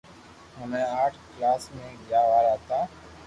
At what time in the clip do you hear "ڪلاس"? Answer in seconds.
1.33-1.63